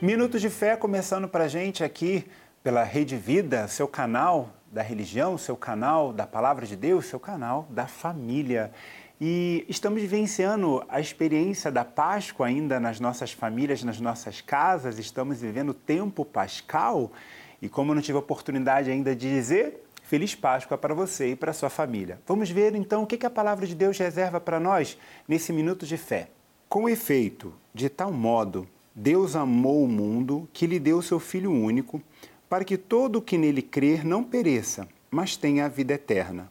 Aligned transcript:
Minutos 0.00 0.40
de 0.40 0.48
Fé 0.48 0.76
começando 0.76 1.28
para 1.28 1.44
a 1.44 1.48
gente 1.48 1.84
aqui 1.84 2.26
pela 2.62 2.82
Rede 2.82 3.16
Vida, 3.16 3.68
seu 3.68 3.86
canal 3.86 4.50
da 4.72 4.82
religião, 4.82 5.36
seu 5.36 5.56
canal 5.56 6.12
da 6.12 6.26
Palavra 6.26 6.64
de 6.64 6.74
Deus, 6.74 7.06
seu 7.06 7.20
canal 7.20 7.66
da 7.70 7.86
família. 7.86 8.72
E 9.20 9.66
estamos 9.68 10.00
vivenciando 10.00 10.82
a 10.88 11.00
experiência 11.00 11.70
da 11.70 11.84
Páscoa 11.84 12.46
ainda 12.46 12.80
nas 12.80 12.98
nossas 12.98 13.32
famílias, 13.32 13.82
nas 13.82 14.00
nossas 14.00 14.40
casas, 14.40 14.98
estamos 14.98 15.40
vivendo 15.40 15.70
o 15.70 15.74
tempo 15.74 16.24
pascal. 16.24 17.12
E 17.60 17.68
como 17.68 17.90
eu 17.90 17.94
não 17.94 18.02
tive 18.02 18.16
oportunidade 18.16 18.90
ainda 18.90 19.14
de 19.14 19.28
dizer, 19.28 19.84
Feliz 20.02 20.34
Páscoa 20.34 20.78
para 20.78 20.94
você 20.94 21.32
e 21.32 21.36
para 21.36 21.52
sua 21.52 21.68
família. 21.68 22.18
Vamos 22.26 22.50
ver 22.50 22.74
então 22.74 23.02
o 23.02 23.06
que 23.06 23.24
a 23.26 23.30
palavra 23.30 23.66
de 23.66 23.74
Deus 23.74 23.98
reserva 23.98 24.40
para 24.40 24.58
nós 24.58 24.96
nesse 25.28 25.52
minuto 25.52 25.86
de 25.86 25.96
fé. 25.96 26.30
Com 26.70 26.88
efeito, 26.88 27.52
de 27.74 27.88
tal 27.88 28.12
modo 28.12 28.64
Deus 28.94 29.34
amou 29.34 29.82
o 29.82 29.88
mundo 29.88 30.48
que 30.52 30.68
lhe 30.68 30.78
deu 30.78 31.02
seu 31.02 31.18
Filho 31.18 31.50
único, 31.50 32.00
para 32.48 32.64
que 32.64 32.78
todo 32.78 33.16
o 33.16 33.20
que 33.20 33.36
nele 33.36 33.60
crer 33.60 34.04
não 34.04 34.22
pereça, 34.22 34.86
mas 35.10 35.36
tenha 35.36 35.64
a 35.64 35.68
vida 35.68 35.94
eterna. 35.94 36.48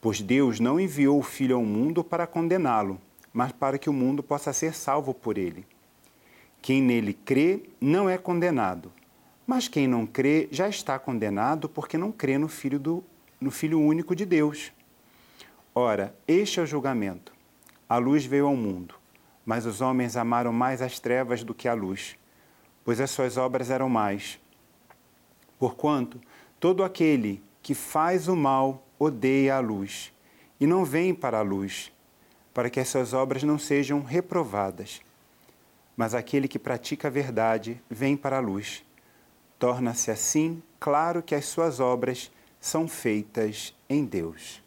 Pois 0.00 0.20
Deus 0.20 0.58
não 0.58 0.80
enviou 0.80 1.20
o 1.20 1.22
Filho 1.22 1.54
ao 1.54 1.62
mundo 1.62 2.02
para 2.02 2.26
condená-lo, 2.26 3.00
mas 3.32 3.52
para 3.52 3.78
que 3.78 3.88
o 3.88 3.92
mundo 3.92 4.24
possa 4.24 4.52
ser 4.52 4.74
salvo 4.74 5.14
por 5.14 5.38
ele. 5.38 5.64
Quem 6.60 6.82
nele 6.82 7.14
crê 7.14 7.62
não 7.80 8.10
é 8.10 8.18
condenado, 8.18 8.90
mas 9.46 9.68
quem 9.68 9.86
não 9.86 10.04
crê 10.04 10.48
já 10.50 10.68
está 10.68 10.98
condenado 10.98 11.68
porque 11.68 11.96
não 11.96 12.10
crê 12.10 12.38
no 12.38 12.48
Filho, 12.48 12.80
do, 12.80 13.04
no 13.40 13.52
filho 13.52 13.78
único 13.78 14.16
de 14.16 14.26
Deus. 14.26 14.72
Ora, 15.72 16.12
este 16.26 16.58
é 16.58 16.64
o 16.64 16.66
julgamento. 16.66 17.32
A 17.88 17.98
luz 17.98 18.24
veio 18.24 18.48
ao 18.48 18.56
mundo 18.56 19.00
mas 19.44 19.66
os 19.66 19.80
homens 19.80 20.16
amaram 20.16 20.52
mais 20.52 20.80
as 20.80 20.98
trevas 20.98 21.42
do 21.42 21.54
que 21.54 21.68
a 21.68 21.74
luz, 21.74 22.16
pois 22.84 23.00
as 23.00 23.10
suas 23.10 23.36
obras 23.36 23.70
eram 23.70 23.88
mais. 23.88 24.38
Porquanto 25.58 26.20
todo 26.58 26.84
aquele 26.84 27.42
que 27.62 27.74
faz 27.74 28.28
o 28.28 28.36
mal 28.36 28.86
odeia 28.98 29.56
a 29.56 29.60
luz 29.60 30.12
e 30.60 30.66
não 30.66 30.84
vem 30.84 31.14
para 31.14 31.38
a 31.38 31.42
luz, 31.42 31.92
para 32.54 32.70
que 32.70 32.80
as 32.80 32.88
suas 32.88 33.12
obras 33.12 33.42
não 33.42 33.58
sejam 33.58 34.02
reprovadas. 34.02 35.00
Mas 35.96 36.14
aquele 36.14 36.48
que 36.48 36.58
pratica 36.58 37.08
a 37.08 37.10
verdade 37.10 37.80
vem 37.90 38.16
para 38.16 38.36
a 38.36 38.40
luz. 38.40 38.84
Torna-se 39.58 40.10
assim 40.10 40.62
claro 40.80 41.22
que 41.22 41.34
as 41.34 41.44
suas 41.44 41.80
obras 41.80 42.30
são 42.60 42.88
feitas 42.88 43.74
em 43.88 44.04
Deus. 44.04 44.62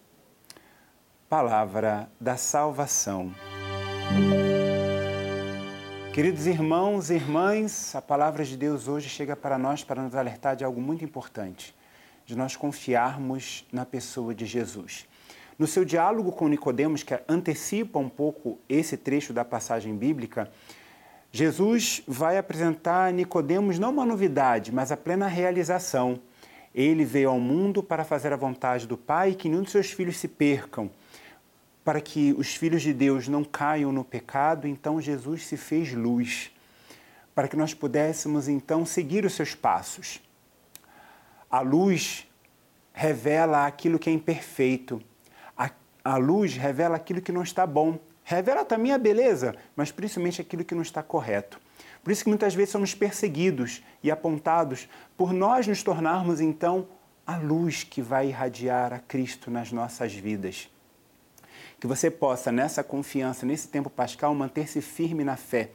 Palavra 1.30 2.10
da 2.20 2.38
salvação. 2.38 3.34
Queridos 6.16 6.48
irmãos 6.48 7.10
e 7.10 7.16
irmãs, 7.16 7.94
a 7.94 8.02
palavra 8.02 8.46
de 8.46 8.56
Deus 8.56 8.88
hoje 8.88 9.10
chega 9.10 9.36
para 9.36 9.58
nós 9.58 9.84
para 9.84 10.02
nos 10.02 10.16
alertar 10.16 10.56
de 10.56 10.64
algo 10.64 10.80
muito 10.80 11.04
importante, 11.04 11.76
de 12.26 12.38
nós 12.38 12.56
confiarmos 12.56 13.68
na 13.70 13.86
pessoa 13.86 14.34
de 14.34 14.46
Jesus. 14.46 15.06
No 15.60 15.68
seu 15.68 15.84
diálogo 15.84 16.32
com 16.32 16.48
Nicodemos, 16.48 17.04
que 17.04 17.20
antecipa 17.28 18.00
um 18.00 18.08
pouco 18.08 18.58
esse 18.70 18.96
trecho 18.96 19.34
da 19.34 19.44
passagem 19.44 19.94
bíblica, 19.94 20.50
Jesus 21.34 22.02
vai 22.08 22.38
apresentar 22.38 23.10
a 23.10 23.12
Nicodemos 23.12 23.78
não 23.78 23.92
uma 23.92 24.06
novidade, 24.06 24.72
mas 24.72 24.94
a 24.94 24.96
plena 24.96 25.28
realização. 25.28 26.18
Ele 26.74 27.04
veio 27.04 27.30
ao 27.30 27.42
mundo 27.42 27.84
para 27.84 28.06
fazer 28.06 28.32
a 28.32 28.38
vontade 28.38 28.88
do 28.88 28.96
Pai 28.96 29.32
e 29.32 29.36
que 29.36 29.50
nenhum 29.50 29.64
de 29.64 29.72
seus 29.72 29.92
filhos 29.92 30.16
se 30.16 30.30
percam, 30.30 30.90
para 31.86 32.02
que 32.02 32.34
os 32.36 32.56
filhos 32.56 32.82
de 32.82 32.92
Deus 32.92 33.28
não 33.28 33.44
caiam 33.44 33.92
no 33.92 34.04
pecado, 34.04 34.68
então 34.68 35.00
Jesus 35.00 35.46
se 35.46 35.56
fez 35.56 35.94
luz, 35.94 36.52
para 37.36 37.48
que 37.48 37.56
nós 37.56 37.76
pudéssemos 37.76 38.48
então 38.48 38.84
seguir 38.84 39.24
os 39.24 39.36
seus 39.36 39.54
passos. 39.54 40.20
A 41.50 41.60
luz 41.60 42.28
revela 42.92 43.68
aquilo 43.68 44.00
que 44.00 44.10
é 44.10 44.14
imperfeito, 44.14 45.00
a, 45.56 45.70
a 46.04 46.18
luz 46.18 46.58
revela 46.58 46.96
aquilo 46.96 47.22
que 47.22 47.32
não 47.32 47.44
está 47.44 47.68
bom, 47.68 48.00
revela 48.24 48.66
também 48.66 48.92
a 48.92 48.98
beleza, 48.98 49.56
mas 49.76 49.92
principalmente 49.92 50.42
aquilo 50.42 50.66
que 50.66 50.74
não 50.74 50.82
está 50.82 51.04
correto. 51.04 51.62
Por 52.04 52.12
isso 52.12 52.24
que 52.24 52.30
muitas 52.30 52.56
vezes 52.56 52.72
somos 52.72 52.96
perseguidos 52.96 53.84
e 54.02 54.10
apontados 54.10 54.90
por 55.16 55.32
nós 55.32 55.68
nos 55.68 55.84
tornarmos 55.84 56.42
então 56.42 56.88
a 57.28 57.38
luz 57.38 57.84
que 57.84 58.02
vai 58.02 58.30
irradiar 58.30 58.92
a 58.92 59.00
Cristo 59.00 59.52
nas 59.52 59.72
nossas 59.72 60.12
vidas 60.14 60.68
que 61.80 61.88
você 61.88 62.10
possa, 62.10 62.52
nessa 62.52 62.84
confiança, 62.84 63.46
nesse 63.46 63.68
tempo 63.68 63.90
pascal, 63.90 64.34
manter-se 64.34 64.82
firme 64.82 65.24
na 65.24 65.36
fé. 65.36 65.70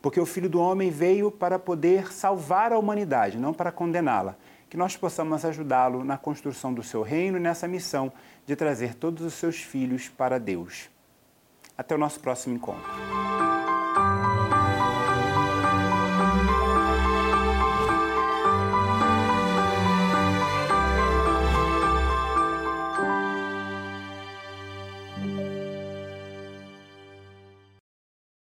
Porque 0.00 0.20
o 0.20 0.26
Filho 0.26 0.48
do 0.48 0.60
Homem 0.60 0.90
veio 0.90 1.30
para 1.30 1.58
poder 1.58 2.12
salvar 2.12 2.72
a 2.72 2.78
humanidade, 2.78 3.38
não 3.38 3.52
para 3.52 3.72
condená-la. 3.72 4.36
Que 4.68 4.76
nós 4.76 4.96
possamos 4.96 5.44
ajudá-lo 5.44 6.04
na 6.04 6.18
construção 6.18 6.72
do 6.72 6.82
seu 6.82 7.02
reino 7.02 7.38
e 7.38 7.40
nessa 7.40 7.66
missão 7.66 8.12
de 8.46 8.54
trazer 8.54 8.94
todos 8.94 9.24
os 9.24 9.34
seus 9.34 9.56
filhos 9.56 10.08
para 10.08 10.38
Deus. 10.38 10.90
Até 11.76 11.94
o 11.94 11.98
nosso 11.98 12.20
próximo 12.20 12.54
encontro. 12.54 13.35